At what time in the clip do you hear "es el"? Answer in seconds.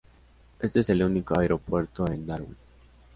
0.79-1.03